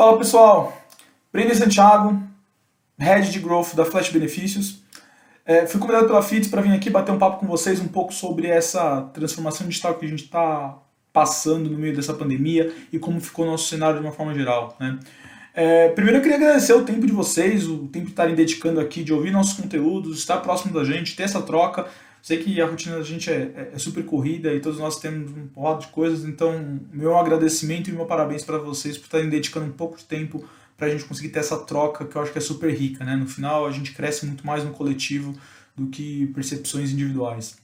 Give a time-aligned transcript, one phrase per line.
[0.00, 0.74] Fala pessoal,
[1.30, 2.18] Brenda Santiago,
[2.98, 4.82] Head de Growth da Flash Benefícios.
[5.44, 8.10] É, fui convidado pela FITS para vir aqui bater um papo com vocês um pouco
[8.10, 10.78] sobre essa transformação digital que a gente está
[11.12, 14.74] passando no meio dessa pandemia e como ficou o nosso cenário de uma forma geral.
[14.80, 14.98] Né?
[15.52, 19.04] É, primeiro eu queria agradecer o tempo de vocês, o tempo de estarem dedicando aqui,
[19.04, 21.86] de ouvir nossos conteúdos, estar próximo da gente, ter essa troca.
[22.22, 25.30] Sei que a rotina da gente é, é, é super corrida e todos nós temos
[25.30, 29.66] um porrada de coisas, então meu agradecimento e meu parabéns para vocês por estarem dedicando
[29.66, 30.44] um pouco de tempo
[30.76, 33.16] para a gente conseguir ter essa troca que eu acho que é super rica, né?
[33.16, 35.34] No final a gente cresce muito mais no coletivo
[35.76, 37.58] do que percepções individuais.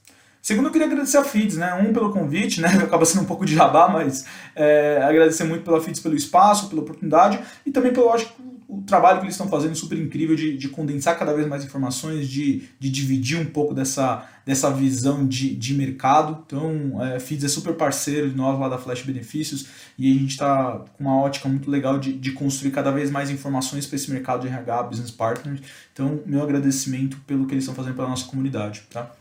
[0.47, 1.75] Segundo, eu queria agradecer a FIDS, né?
[1.75, 2.69] Um, pelo convite, né?
[2.81, 6.83] Acaba sendo um pouco de jabá, mas é, agradecer muito pela FIDS pelo espaço, pela
[6.83, 8.33] oportunidade e também pelo, acho,
[8.69, 12.29] o trabalho que eles estão fazendo super incrível de, de condensar cada vez mais informações,
[12.29, 16.43] de, de dividir um pouco dessa, dessa visão de, de mercado.
[16.45, 20.31] Então, é, FIDS é super parceiro de nós lá da Flash Benefícios e a gente
[20.31, 24.11] está com uma ótica muito legal de, de construir cada vez mais informações para esse
[24.11, 25.61] mercado de RH, Business Partners.
[25.93, 28.83] Então, meu agradecimento pelo que eles estão fazendo pela nossa comunidade.
[28.91, 29.13] Tá?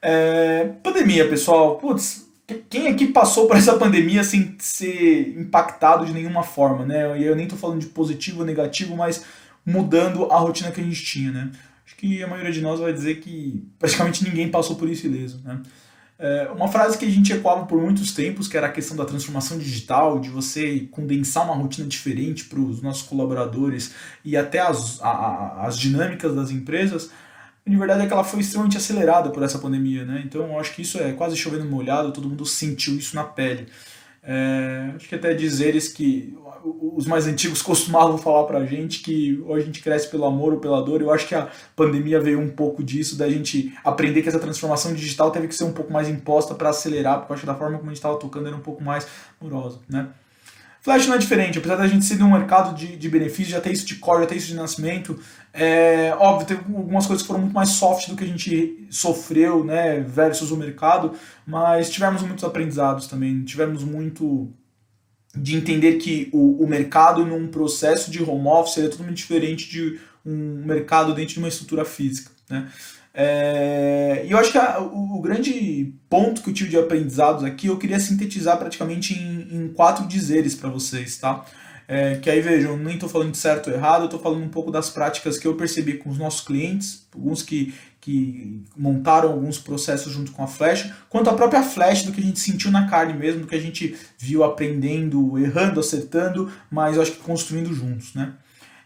[0.00, 1.78] É, pandemia, pessoal.
[1.78, 2.27] Putz,
[2.70, 7.18] quem aqui passou por essa pandemia sem ser impactado de nenhuma forma, né?
[7.20, 9.24] E eu nem estou falando de positivo ou negativo, mas
[9.64, 11.50] mudando a rotina que a gente tinha, né?
[11.84, 15.40] Acho que a maioria de nós vai dizer que praticamente ninguém passou por isso ileso,
[15.44, 15.60] né?
[16.18, 19.04] É, uma frase que a gente ecoava por muitos tempos, que era a questão da
[19.04, 25.00] transformação digital, de você condensar uma rotina diferente para os nossos colaboradores e até as,
[25.00, 27.10] a, as dinâmicas das empresas,
[27.68, 30.22] de verdade é que ela foi extremamente acelerada por essa pandemia, né?
[30.24, 33.66] Então eu acho que isso é quase chovendo molhado, todo mundo sentiu isso na pele.
[34.22, 39.54] É, acho que até dizeres que os mais antigos costumavam falar pra gente que ou
[39.54, 41.00] a gente cresce pelo amor ou pela dor.
[41.00, 44.92] Eu acho que a pandemia veio um pouco disso, da gente aprender que essa transformação
[44.92, 47.54] digital teve que ser um pouco mais imposta para acelerar, porque eu acho que da
[47.54, 49.06] forma como a gente estava tocando era um pouco mais
[49.40, 50.08] morosa, né?
[50.80, 53.60] Flash não é diferente, apesar da gente ser de um mercado de, de benefícios, já
[53.60, 55.18] ter isso de core, já ter isso de nascimento,
[55.52, 59.64] é, óbvio, tem algumas coisas que foram muito mais soft do que a gente sofreu,
[59.64, 61.12] né, versus o mercado,
[61.46, 64.52] mas tivemos muitos aprendizados também, tivemos muito
[65.34, 70.00] de entender que o, o mercado num processo de home office é totalmente diferente de
[70.24, 72.68] um mercado dentro de uma estrutura física, né.
[73.20, 77.42] É, e eu acho que a, o, o, grande ponto que eu tive de aprendizados
[77.42, 81.44] aqui, eu queria sintetizar praticamente em, em quatro dizeres para vocês, tá?
[81.88, 84.70] É, que aí vejam, nem estou falando de certo ou errado, estou falando um pouco
[84.70, 90.12] das práticas que eu percebi com os nossos clientes, alguns que, que montaram alguns processos
[90.12, 93.14] junto com a Flash, quanto a própria Flash, do que a gente sentiu na carne
[93.14, 98.14] mesmo, do que a gente viu aprendendo, errando, acertando, mas eu acho que construindo juntos.
[98.14, 98.34] Né?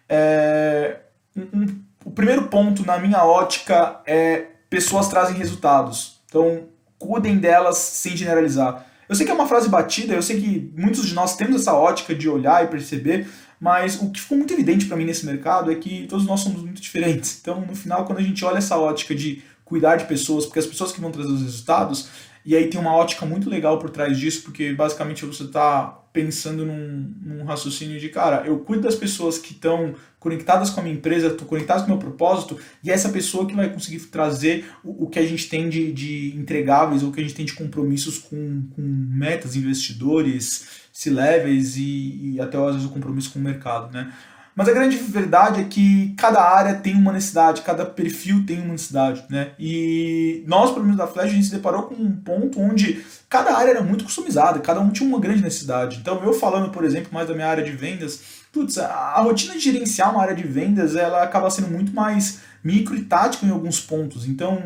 [0.09, 1.01] É,
[1.37, 1.67] um, um
[2.05, 6.21] o primeiro ponto, na minha ótica, é pessoas trazem resultados.
[6.27, 6.69] Então,
[6.99, 8.87] cuidem delas sem generalizar.
[9.09, 11.75] Eu sei que é uma frase batida, eu sei que muitos de nós temos essa
[11.75, 13.29] ótica de olhar e perceber,
[13.61, 16.63] mas o que ficou muito evidente para mim nesse mercado é que todos nós somos
[16.63, 17.39] muito diferentes.
[17.41, 20.67] Então, no final, quando a gente olha essa ótica de cuidar de pessoas, porque as
[20.67, 22.09] pessoas que vão trazer os resultados,
[22.45, 26.67] e aí tem uma ótica muito legal por trás disso, porque basicamente você está pensando
[26.67, 30.95] num, num, raciocínio de, cara, eu cuido das pessoas que estão conectadas com a minha
[30.95, 35.05] empresa, conectadas com o meu propósito, e é essa pessoa que vai conseguir trazer o,
[35.05, 37.55] o que a gente tem de, de entregáveis, ou o que a gente tem de
[37.55, 43.43] compromissos com, com metas, investidores, C-levels e, e até às vezes o compromisso com o
[43.43, 44.13] mercado, né?
[44.55, 48.73] Mas a grande verdade é que cada área tem uma necessidade, cada perfil tem uma
[48.73, 49.53] necessidade, né?
[49.59, 53.57] E nós, pelo menos da Flash, a gente se deparou com um ponto onde cada
[53.57, 55.99] área era muito customizada, cada um tinha uma grande necessidade.
[56.01, 58.21] Então, eu falando, por exemplo, mais da minha área de vendas,
[58.53, 62.95] putz, a, rotina de gerenciar uma área de vendas, ela acaba sendo muito mais micro
[62.95, 64.29] e tático em alguns pontos.
[64.29, 64.63] Então,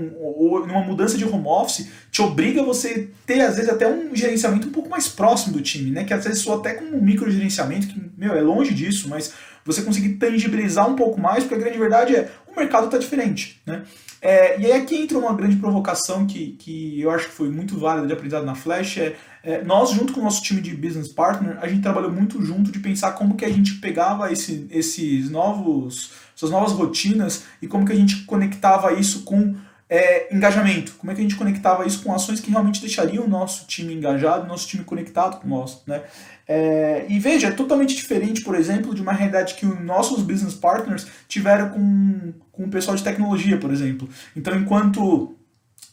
[0.66, 4.66] numa mudança de home office, te obriga a você ter, às vezes, até um gerenciamento
[4.66, 6.04] um pouco mais próximo do time, né?
[6.04, 9.32] Que às vezes soa até como um micro gerenciamento, que, meu, é longe disso, mas
[9.66, 13.60] você conseguir tangibilizar um pouco mais, porque a grande verdade é o mercado está diferente.
[13.66, 13.82] Né?
[14.22, 17.78] É, e aí aqui entra uma grande provocação que, que eu acho que foi muito
[17.78, 21.08] válida de aprendizado na Flash, é, é, nós junto com o nosso time de business
[21.08, 25.30] partner, a gente trabalhou muito junto de pensar como que a gente pegava esse, esses
[25.30, 29.54] novos, essas novas rotinas e como que a gente conectava isso com
[29.88, 30.94] é, engajamento.
[30.98, 33.94] Como é que a gente conectava isso com ações que realmente deixariam o nosso time
[33.94, 36.02] engajado, nosso time conectado com nós, né?
[36.48, 40.54] É, e veja, é totalmente diferente, por exemplo, de uma realidade que os nossos business
[40.54, 44.08] partners tiveram com, com o pessoal de tecnologia, por exemplo.
[44.34, 45.34] Então, enquanto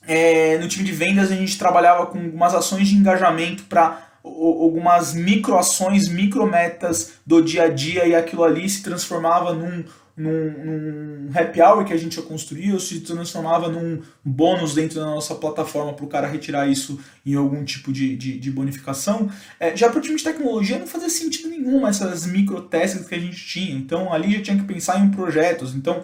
[0.07, 5.13] é, no time de vendas a gente trabalhava com algumas ações de engajamento para algumas
[5.13, 9.84] microações, micrometas do dia a dia e aquilo ali se transformava num
[10.15, 15.00] num, num happy hour que a gente ia construir ou se transformava num bônus dentro
[15.00, 19.30] da nossa plataforma para o cara retirar isso em algum tipo de, de, de bonificação.
[19.60, 23.15] É, já para o time de tecnologia não fazia sentido nenhum essas micro testes que
[23.15, 23.75] a gente tinha.
[23.75, 25.74] Então ali já tinha que pensar em projetos.
[25.74, 26.04] Então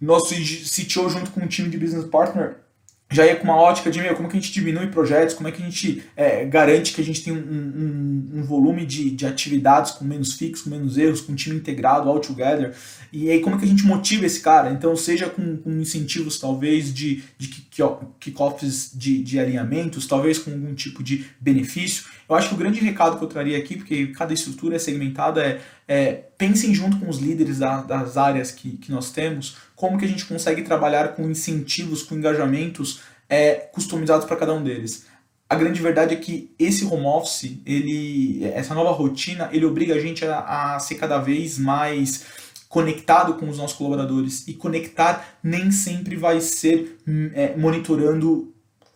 [0.00, 2.56] nosso CTO junto com o time de business partner
[3.10, 5.52] já ia com uma ótica de meu, como que a gente diminui projetos, como é
[5.52, 9.26] que a gente é, garante que a gente tem um, um, um, volume de, de
[9.26, 12.72] atividades com menos fixos, com menos erros, com time integrado, all together,
[13.12, 14.70] e aí como é que a gente motiva esse cara?
[14.70, 17.48] Então, seja com, com incentivos talvez de, de
[18.20, 22.04] kickoffs de, de alinhamentos, talvez com algum tipo de benefício.
[22.28, 25.42] Eu acho que o grande recado que eu traria aqui, porque cada estrutura é segmentada,
[25.42, 25.60] é,
[25.90, 30.04] é pensem junto com os líderes da, das áreas que, que nós temos, como que
[30.04, 35.06] a gente consegue trabalhar com incentivos, com engajamentos é, customizados para cada um deles.
[35.48, 39.98] A grande verdade é que esse home office, ele, essa nova rotina, ele obriga a
[39.98, 42.24] gente a, a ser cada vez mais
[42.68, 44.46] conectado com os nossos colaboradores.
[44.46, 48.49] E conectar nem sempre vai ser hum, é, monitorando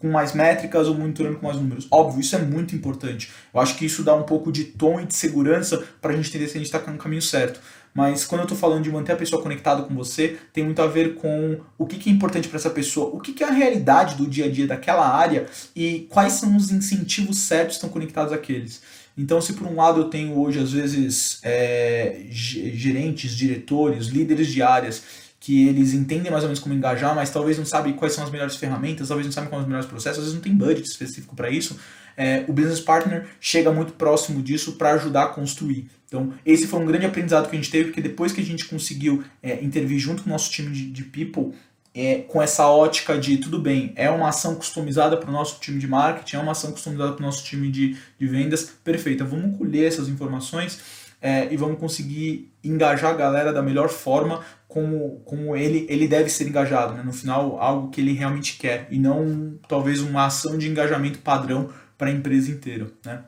[0.04, 1.88] com mais métricas ou monitorando com mais números.
[1.90, 3.30] Óbvio, isso é muito importante.
[3.54, 6.28] Eu acho que isso dá um pouco de tom e de segurança para a gente
[6.28, 7.58] entender se a gente está no caminho certo.
[7.94, 10.86] Mas quando eu estou falando de manter a pessoa conectada com você, tem muito a
[10.86, 13.52] ver com o que, que é importante para essa pessoa, o que, que é a
[13.52, 17.88] realidade do dia a dia daquela área e quais são os incentivos certos que estão
[17.88, 18.82] conectados àqueles.
[19.16, 24.60] Então, se por um lado eu tenho hoje, às vezes, é, gerentes, diretores, líderes de
[24.60, 28.24] áreas que eles entendem mais ou menos como engajar, mas talvez não sabem quais são
[28.24, 30.54] as melhores ferramentas, talvez não sabem quais são os melhores processos, às vezes não tem
[30.54, 31.78] budget específico para isso.
[32.16, 35.90] É, o business partner chega muito próximo disso para ajudar a construir.
[36.06, 38.64] Então, esse foi um grande aprendizado que a gente teve, porque depois que a gente
[38.64, 41.52] conseguiu é, intervir junto com o nosso time de, de people,
[41.94, 45.78] é, com essa ótica de tudo bem, é uma ação customizada para o nosso time
[45.78, 49.26] de marketing, é uma ação customizada para o nosso time de, de vendas, perfeita.
[49.26, 55.20] Vamos colher essas informações é, e vamos conseguir engajar a galera da melhor forma como,
[55.24, 56.92] como ele, ele deve ser engajado.
[56.92, 57.02] Né?
[57.02, 61.70] No final, algo que ele realmente quer e não talvez uma ação de engajamento padrão
[61.96, 62.88] para a empresa inteira.
[63.02, 63.24] Né?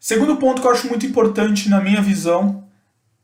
[0.00, 2.64] Segundo ponto que eu acho muito importante na minha visão,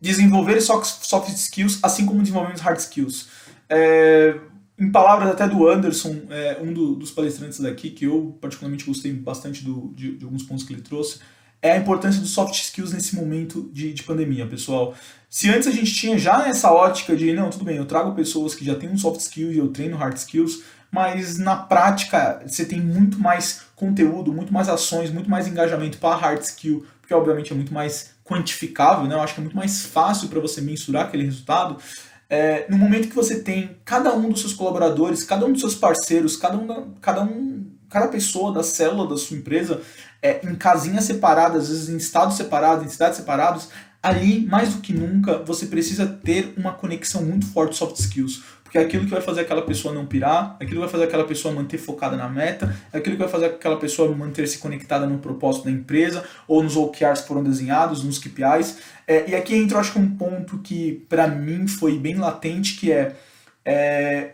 [0.01, 3.31] desenvolver soft skills, assim como desenvolver hard skills.
[3.69, 4.39] É,
[4.79, 9.13] em palavras até do Anderson, é, um do, dos palestrantes daqui, que eu particularmente gostei
[9.13, 11.19] bastante do, de, de, alguns pontos que ele trouxe,
[11.65, 14.95] é a importância dos soft skills nesse momento de, de pandemia, pessoal.
[15.31, 18.55] Se antes a gente tinha já essa ótica de, não, tudo bem, eu trago pessoas
[18.55, 22.67] que já têm um soft skill e eu treino hard skills, mas na prática você
[22.67, 27.51] tem muito mais conteúdo, muito mais ações, muito mais engajamento para hard skill, porque obviamente
[27.51, 29.15] é muito mais quantificável, né?
[29.15, 31.79] Eu acho que é muito mais fácil para você mensurar aquele resultado.
[32.29, 35.75] É, no momento que você tem cada um dos seus colaboradores, cada um dos seus
[35.75, 39.81] parceiros, cada um, cada um, cada pessoa da célula da sua empresa
[40.25, 43.69] é, em casinhas separadas, às vezes em estados separados, em cidades separados,
[44.03, 48.43] ali mais do que nunca você precisa ter uma conexão muito forte de soft skills
[48.71, 51.23] que é aquilo que vai fazer aquela pessoa não pirar, aquilo que vai fazer aquela
[51.23, 55.19] pessoa manter focada na meta, é aquilo que vai fazer aquela pessoa manter-se conectada no
[55.19, 58.79] propósito da empresa, ou nos OKRs que foram desenhados, nos KPIs.
[59.07, 62.91] É, e aqui entra, acho que um ponto que para mim foi bem latente, que
[62.91, 63.15] é,
[63.65, 64.33] é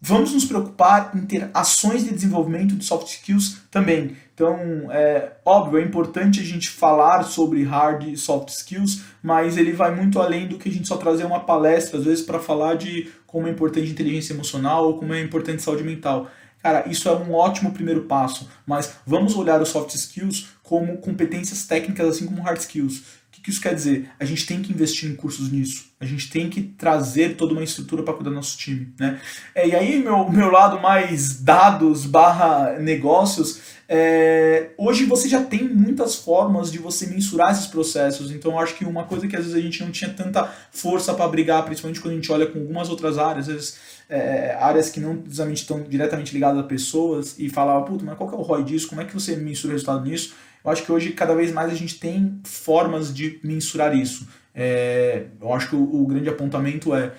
[0.00, 4.16] vamos nos preocupar em ter ações de desenvolvimento de soft skills também.
[4.36, 9.72] Então, é óbvio, é importante a gente falar sobre hard e soft skills, mas ele
[9.72, 12.74] vai muito além do que a gente só trazer uma palestra, às vezes, para falar
[12.74, 16.28] de como é importante inteligência emocional ou como é importante saúde mental.
[16.62, 21.64] Cara, isso é um ótimo primeiro passo, mas vamos olhar os soft skills como competências
[21.64, 23.04] técnicas, assim como hard skills
[23.46, 24.10] que isso quer dizer?
[24.18, 25.84] A gente tem que investir em cursos nisso.
[26.00, 28.92] A gente tem que trazer toda uma estrutura para cuidar do nosso time.
[28.98, 29.20] Né?
[29.54, 35.68] É, e aí, meu, meu lado mais dados barra negócios, é, hoje você já tem
[35.68, 38.30] muitas formas de você mensurar esses processos.
[38.30, 41.14] Então, eu acho que uma coisa que às vezes a gente não tinha tanta força
[41.14, 43.78] para brigar, principalmente quando a gente olha com algumas outras áreas, às vezes
[44.08, 48.34] é, áreas que não estão diretamente ligadas a pessoas, e falava, puta, mas qual que
[48.34, 48.88] é o ROI disso?
[48.88, 50.34] Como é que você mensura o resultado nisso?
[50.64, 54.26] Eu acho que hoje, cada vez mais, a gente tem formas de mensurar isso.
[54.52, 57.12] É, eu acho que o, o, grande apontamento é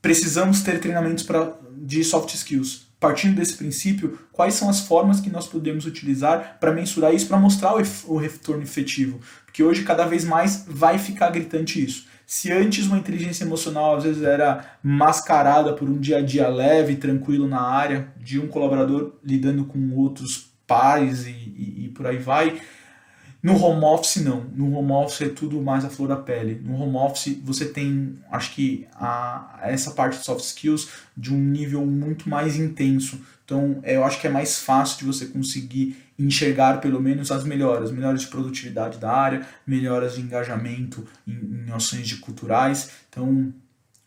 [0.00, 2.91] precisamos ter treinamentos pra, de soft skills.
[3.02, 7.36] Partindo desse princípio, quais são as formas que nós podemos utilizar para mensurar isso, para
[7.36, 9.18] mostrar o, o retorno efetivo?
[9.44, 12.06] Porque hoje, cada vez mais, vai ficar gritante isso.
[12.24, 16.94] Se antes uma inteligência emocional às vezes era mascarada por um dia a dia leve,
[16.94, 22.18] tranquilo na área, de um colaborador lidando com outros pares e, e, e por aí
[22.18, 22.60] vai,
[23.42, 24.44] no home office, não.
[24.54, 26.62] No home office é tudo mais a flor da pele.
[26.64, 31.38] No home office você tem, acho que, a, essa parte de soft skills de um
[31.38, 33.20] nível muito mais intenso.
[33.44, 37.42] Então, é, eu acho que é mais fácil de você conseguir enxergar pelo menos as
[37.42, 42.90] melhoras, melhoras de produtividade da área, melhoras de engajamento em, em ações de culturais.
[43.08, 43.52] Então,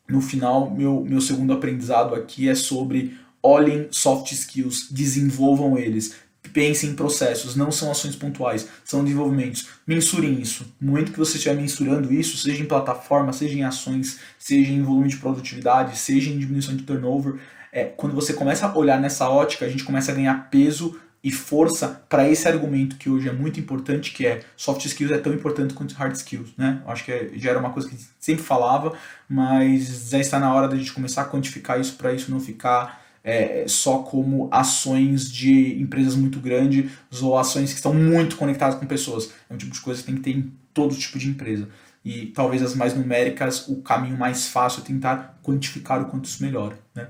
[0.07, 6.15] no final, meu, meu segundo aprendizado aqui é sobre olhem soft skills, desenvolvam eles.
[6.55, 9.67] Pensem em processos, não são ações pontuais, são desenvolvimentos.
[9.85, 10.73] Mensurem isso.
[10.79, 14.81] No momento que você estiver mensurando isso, seja em plataforma, seja em ações, seja em
[14.81, 17.41] volume de produtividade, seja em diminuição de turnover,
[17.73, 21.29] é, quando você começa a olhar nessa ótica, a gente começa a ganhar peso e
[21.29, 25.33] força para esse argumento que hoje é muito importante, que é soft skills é tão
[25.33, 26.81] importante quanto hard skills, né?
[26.87, 28.93] Acho que é, já era uma coisa que sempre falava,
[29.27, 33.04] mas já está na hora da gente começar a quantificar isso para isso não ficar
[33.25, 36.91] é, só como ações de empresas muito grandes
[37.23, 39.31] ou ações que estão muito conectadas com pessoas.
[39.49, 41.67] É um tipo de coisa que tem que ter em todo tipo de empresa.
[42.03, 46.43] E talvez as mais numéricas, o caminho mais fácil é tentar quantificar o quanto isso
[46.43, 46.77] melhora.
[46.93, 47.07] Né?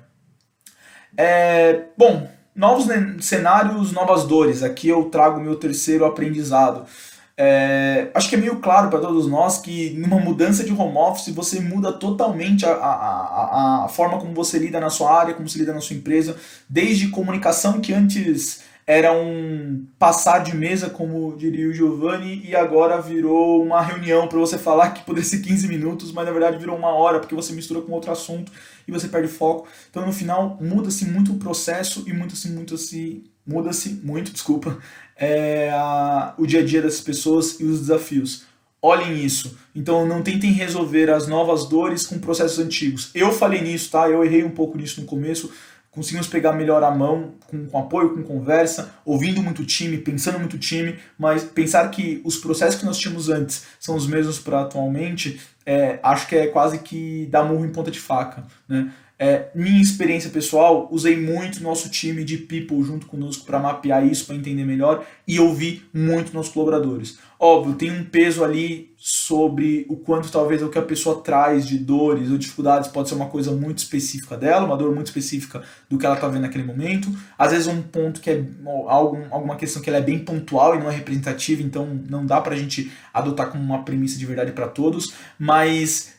[1.18, 2.86] É, bom, novos
[3.20, 4.64] cenários, novas dores.
[4.64, 6.88] Aqui eu trago meu terceiro aprendizado.
[7.38, 11.36] É, acho que é meio claro para todos nós que numa mudança de home office
[11.36, 15.50] você muda totalmente a, a, a, a forma como você lida na sua área, como
[15.50, 16.38] você lida na sua empresa,
[16.70, 23.02] desde comunicação que antes era um passar de mesa, como diria o Giovanni, e agora
[23.02, 26.78] virou uma reunião para você falar que poderia ser 15 minutos, mas na verdade virou
[26.78, 28.52] uma hora, porque você mistura com outro assunto
[28.88, 29.68] e você perde foco.
[29.90, 34.78] Então no final muda-se muito o processo e muda-se muito se muda-se muito, desculpa,
[35.16, 38.46] é, a, o dia a dia dessas pessoas e os desafios.
[38.82, 39.58] Olhem isso.
[39.74, 43.10] Então não tentem resolver as novas dores com processos antigos.
[43.16, 44.08] Eu falei nisso, tá?
[44.10, 45.52] Eu errei um pouco nisso no começo
[45.96, 50.60] conseguimos pegar melhor a mão, com, com, apoio, com conversa, ouvindo muito time, pensando muito
[50.60, 55.40] time, mas pensar que os processos que nós tínhamos antes são os mesmos para atualmente,
[55.66, 58.44] é, acho que é quase que dar murro em ponta de faca.
[58.68, 58.92] Né?
[59.18, 64.26] É, minha experiência pessoal, usei muito nosso time de people junto conosco para mapear isso,
[64.26, 67.18] para entender melhor e ouvir muito nossos colaboradores.
[67.40, 71.78] Óbvio, tem um peso ali sobre o quanto talvez o que a pessoa traz de
[71.78, 75.98] dores ou dificuldades pode ser uma coisa muito específica dela, uma dor muito específica do
[75.98, 77.10] que ela está vendo naquele momento.
[77.38, 78.44] Às vezes um ponto que é
[78.88, 82.42] algum, alguma questão que ela é bem pontual e não é representativa, então não dá
[82.42, 86.16] para a gente adotar como uma premissa de verdade para todos, mas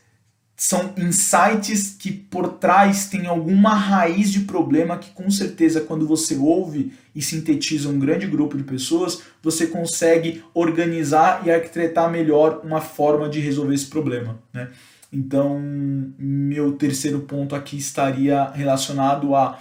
[0.56, 6.34] são insights que por trás tem alguma raiz de problema que com certeza quando você
[6.34, 12.80] ouve e sintetiza um grande grupo de pessoas, você consegue organizar e arquitetar melhor uma
[12.80, 14.70] forma de resolver esse problema, né?
[15.12, 15.60] Então,
[16.18, 19.58] meu terceiro ponto aqui estaria relacionado a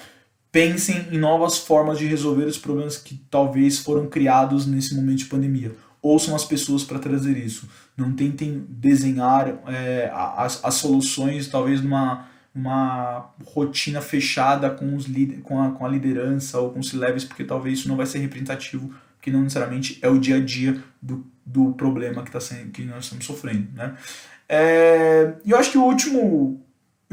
[0.52, 5.26] pensem em novas formas de resolver os problemas que talvez foram criados nesse momento de
[5.26, 5.74] pandemia
[6.06, 7.68] ouçam as pessoas para trazer isso.
[7.96, 15.06] Não tentem desenhar é, as, as soluções, talvez numa uma rotina fechada com, os
[15.44, 18.20] com, a, com a liderança ou com os leves, porque talvez isso não vai ser
[18.20, 22.72] representativo, porque não necessariamente é o dia a dia do, do problema que, tá sendo,
[22.72, 23.68] que nós estamos sofrendo.
[23.74, 23.94] Né?
[24.48, 26.65] É, e eu acho que o último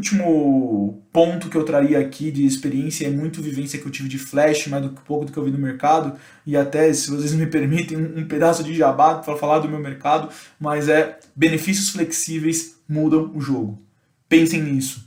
[0.03, 4.19] último ponto que eu traria aqui de experiência é muito vivência que eu tive de
[4.19, 7.33] Flash, mais do que pouco do que eu vi no mercado, e até, se vocês
[7.33, 10.29] me permitem, um pedaço de jabá para falar do meu mercado,
[10.59, 13.81] mas é benefícios flexíveis mudam o jogo.
[14.29, 15.07] Pensem nisso.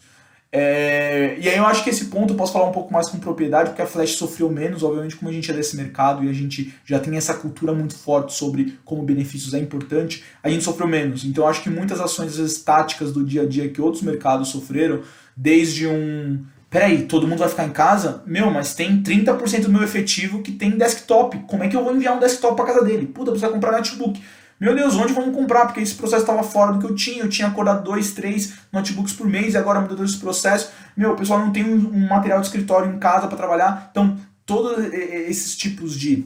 [0.58, 3.20] É, e aí eu acho que esse ponto eu posso falar um pouco mais com
[3.20, 6.34] propriedade, porque a Flash sofreu menos, obviamente, como a gente é desse mercado e a
[6.34, 10.88] gente já tem essa cultura muito forte sobre como benefícios é importante, a gente sofreu
[10.88, 11.26] menos.
[11.26, 14.48] Então eu acho que muitas ações, vezes, táticas do dia a dia que outros mercados
[14.48, 15.02] sofreram,
[15.36, 16.46] desde um.
[16.70, 18.24] Peraí, todo mundo vai ficar em casa?
[18.26, 21.38] Meu, mas tem 30% do meu efetivo que tem desktop.
[21.48, 23.08] Como é que eu vou enviar um desktop para casa dele?
[23.08, 24.22] Puta, precisa comprar notebook.
[24.60, 25.66] Meu Deus, onde vamos comprar?
[25.66, 27.24] Porque esse processo estava fora do que eu tinha.
[27.24, 30.72] Eu tinha acordado dois, três notebooks por mês e agora mudou esse processo.
[30.96, 33.90] Meu, o pessoal não tem um, um material de escritório em casa para trabalhar.
[33.92, 36.26] Então, todos esses tipos de,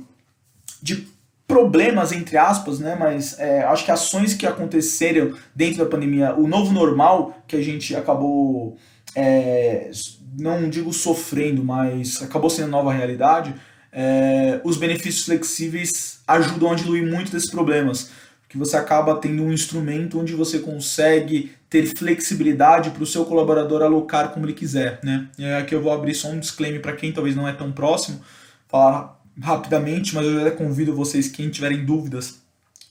[0.81, 1.07] de
[1.47, 2.95] problemas, entre aspas, né?
[2.97, 7.61] Mas é, acho que ações que aconteceram dentro da pandemia, o novo normal que a
[7.63, 8.77] gente acabou,
[9.15, 9.89] é,
[10.37, 13.55] não digo sofrendo, mas acabou sendo nova realidade
[13.91, 18.11] é, os benefícios flexíveis ajudam a diluir muito desses problemas,
[18.47, 23.83] que você acaba tendo um instrumento onde você consegue ter flexibilidade para o seu colaborador
[23.83, 24.99] alocar como ele quiser.
[25.03, 25.27] Né?
[25.37, 28.19] E aqui eu vou abrir só um disclaimer para quem talvez não é tão próximo,
[28.67, 32.39] falar rapidamente, mas eu já convido vocês, quem tiverem dúvidas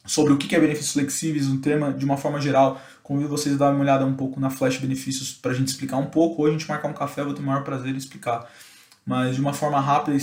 [0.07, 3.59] sobre o que é benefícios flexíveis, um tema de uma forma geral, convido vocês a
[3.59, 6.49] dar uma olhada um pouco na Flash Benefícios para a gente explicar um pouco, ou
[6.49, 8.51] a gente marcar um café, eu vou ter o maior prazer em explicar
[9.09, 10.21] mas de uma forma rápida e,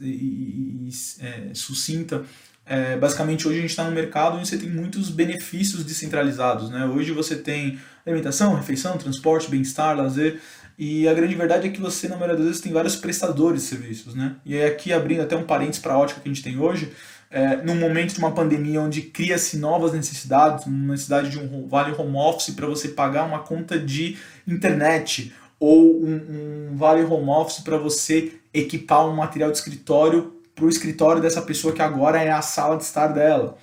[0.00, 0.90] e, e
[1.20, 2.24] é, sucinta.
[2.64, 6.70] É, basicamente, hoje a gente está num mercado onde você tem muitos benefícios descentralizados.
[6.70, 6.86] Né?
[6.86, 10.40] Hoje você tem alimentação, refeição, transporte, bem-estar, lazer.
[10.78, 13.68] E a grande verdade é que você, na maioria das vezes, tem vários prestadores de
[13.68, 14.14] serviços.
[14.14, 14.36] Né?
[14.46, 16.92] E aí, aqui, abrindo até um parênteses para a ótica que a gente tem hoje,
[17.30, 21.92] é, num momento de uma pandemia onde cria-se novas necessidades, uma necessidade de um vale
[21.98, 24.16] home office para você pagar uma conta de
[24.46, 30.64] internet ou um, um vale home office para você equipar um material de escritório para
[30.64, 33.56] o escritório dessa pessoa que agora é a sala de estar dela.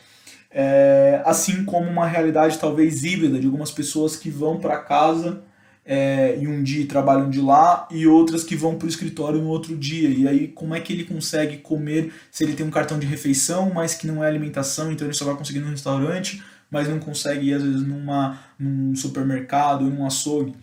[0.49, 5.43] É, assim como uma realidade talvez híbrida de algumas pessoas que vão para casa
[5.85, 9.49] é, e um dia trabalham de lá e outras que vão para o escritório no
[9.49, 10.09] outro dia.
[10.09, 13.71] E aí, como é que ele consegue comer se ele tem um cartão de refeição,
[13.73, 17.49] mas que não é alimentação, então ele só vai conseguir no restaurante, mas não consegue
[17.49, 20.55] ir às vezes numa, num supermercado, num açougue.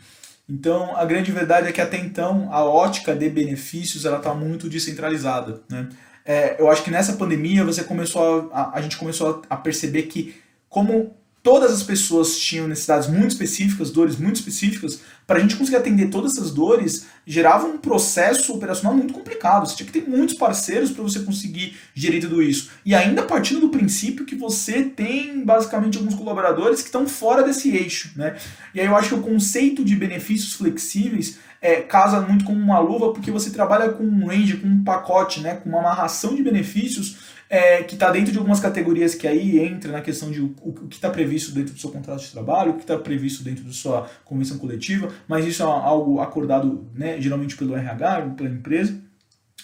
[0.53, 4.69] Então, a grande verdade é que até então a ótica de benefícios ela está muito
[4.69, 5.63] descentralizada.
[5.67, 5.89] Né?
[6.27, 10.35] É, eu acho que nessa pandemia você começou a, a gente começou a perceber que
[10.69, 15.77] como todas as pessoas tinham necessidades muito específicas, dores muito específicas, para a gente conseguir
[15.77, 19.67] atender todas essas dores, gerava um processo operacional muito complicado.
[19.67, 22.71] Você tinha que ter muitos parceiros para você conseguir gerir tudo isso.
[22.85, 27.75] E ainda partindo do princípio que você tem basicamente alguns colaboradores que estão fora desse
[27.75, 28.13] eixo.
[28.17, 28.37] Né?
[28.75, 32.81] E aí eu acho que o conceito de benefícios flexíveis é, casa muito como uma
[32.81, 36.43] luva, porque você trabalha com um range, com um pacote, né, com uma amarração de
[36.43, 40.55] benefícios é, que está dentro de algumas categorias que aí entra na questão de o,
[40.63, 43.63] o que está previsto dentro do seu contrato de trabalho, o que está previsto dentro
[43.63, 48.99] da sua convenção coletiva, mas isso é algo acordado né, geralmente pelo RH, pela empresa.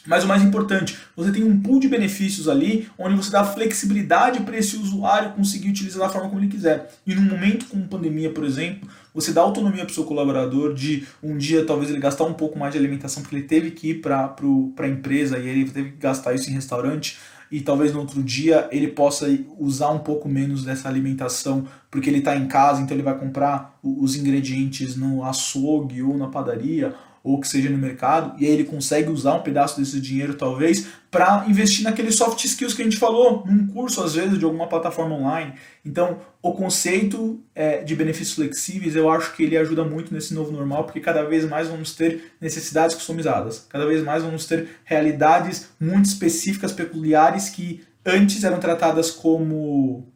[0.07, 4.41] Mas o mais importante, você tem um pool de benefícios ali onde você dá flexibilidade
[4.41, 6.91] para esse usuário conseguir utilizar da forma como ele quiser.
[7.07, 11.07] E num momento como pandemia, por exemplo, você dá autonomia para o seu colaborador de
[11.23, 14.01] um dia talvez ele gastar um pouco mais de alimentação porque ele teve que ir
[14.03, 14.35] para
[14.79, 17.19] a empresa e ele teve que gastar isso em restaurante
[17.51, 19.27] e talvez no outro dia ele possa
[19.59, 23.79] usar um pouco menos dessa alimentação porque ele está em casa, então ele vai comprar
[23.83, 28.65] os ingredientes no açougue ou na padaria ou que seja no mercado, e aí ele
[28.65, 32.99] consegue usar um pedaço desse dinheiro talvez para investir naqueles soft skills que a gente
[32.99, 35.55] falou, num curso às vezes de alguma plataforma online.
[35.85, 40.53] Então, o conceito é, de benefícios flexíveis, eu acho que ele ajuda muito nesse novo
[40.53, 45.71] normal, porque cada vez mais vamos ter necessidades customizadas, cada vez mais vamos ter realidades
[45.81, 50.07] muito específicas, peculiares que antes eram tratadas como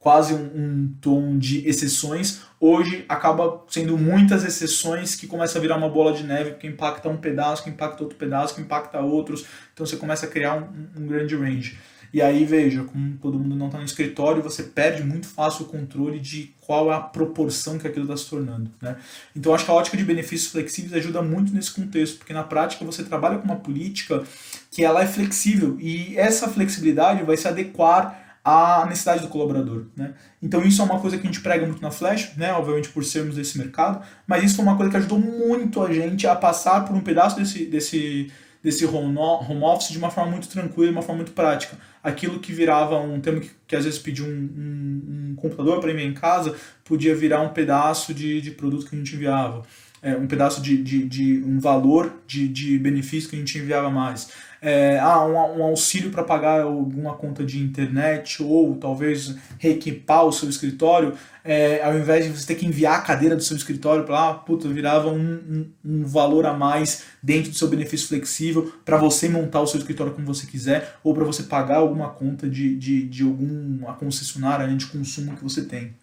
[0.00, 5.76] quase um, um, tom de exceções, hoje acaba sendo muitas exceções que começa a virar
[5.76, 9.44] uma bola de neve, que impacta um pedaço, que impacta outro pedaço, que impacta outros,
[9.72, 11.78] então você começa a criar um, um grande range.
[12.12, 15.68] E aí, veja, como todo mundo não está no escritório, você perde muito fácil o
[15.68, 18.68] controle de qual é a proporção que aquilo está se tornando.
[18.82, 18.96] Né?
[19.36, 22.84] Então, acho que a ótica de benefícios flexíveis ajuda muito nesse contexto, porque na prática
[22.84, 24.24] você trabalha com uma política
[24.72, 29.86] que ela é flexível e essa flexibilidade vai se adequar a necessidade do colaborador.
[29.96, 30.14] Né?
[30.42, 32.52] Então isso é uma coisa que a gente prega muito na Flash, né?
[32.52, 36.26] obviamente por sermos desse mercado, mas isso foi uma coisa que ajudou muito a gente
[36.26, 40.48] a passar por um pedaço desse, desse, desse home, home office de uma forma muito
[40.48, 41.76] tranquila, de uma forma muito prática.
[42.02, 45.92] Aquilo que virava um termo que, que às vezes pedia um, um, um computador para
[45.92, 49.62] enviar em casa, podia virar um pedaço de, de produto que a gente enviava.
[50.02, 53.90] É, um pedaço de, de, de um valor de, de benefício que a gente enviava
[53.90, 54.30] mais
[54.62, 60.32] é, ah, um, um auxílio para pagar alguma conta de internet ou talvez reequipar o
[60.32, 64.04] seu escritório, é, ao invés de você ter que enviar a cadeira do seu escritório
[64.04, 68.72] para lá, puta, virava um, um, um, valor a mais dentro do seu benefício flexível
[68.84, 72.48] para você montar o seu escritório como você quiser ou para você pagar alguma conta
[72.48, 75.94] de, de, de alguma concessionária de consumo que você tem.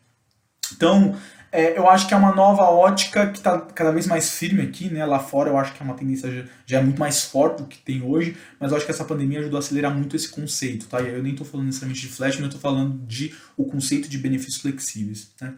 [0.75, 1.15] Então,
[1.51, 4.89] é, eu acho que é uma nova ótica que está cada vez mais firme aqui,
[4.89, 5.05] né?
[5.05, 7.67] Lá fora eu acho que é uma tendência já, já, é muito mais forte do
[7.67, 10.87] que tem hoje, mas eu acho que essa pandemia ajudou a acelerar muito esse conceito,
[10.87, 10.99] tá?
[10.99, 14.17] Eu nem estou falando necessariamente de flash, mas eu estou falando de o conceito de
[14.17, 15.53] benefícios flexíveis, né?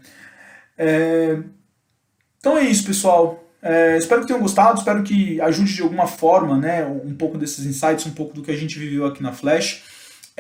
[0.78, 1.40] É...
[2.40, 3.44] Então é isso, pessoal.
[3.62, 6.86] É, espero que tenham gostado, espero que ajude de alguma forma, né?
[6.86, 9.84] Um pouco desses insights, um pouco do que a gente viveu aqui na Flash.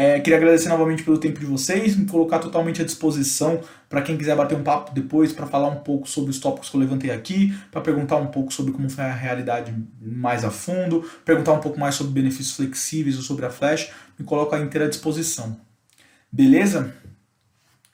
[0.01, 3.59] É, queria agradecer novamente pelo tempo de vocês, me colocar totalmente à disposição
[3.89, 6.77] para quem quiser bater um papo depois, para falar um pouco sobre os tópicos que
[6.77, 11.03] eu levantei aqui, para perguntar um pouco sobre como foi a realidade mais a fundo,
[11.25, 14.87] perguntar um pouco mais sobre benefícios flexíveis ou sobre a Flash, me coloco à inteira
[14.87, 15.59] disposição.
[16.31, 16.95] Beleza?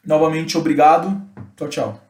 [0.06, 1.20] Novamente, obrigado.
[1.58, 2.05] Tchau, tchau.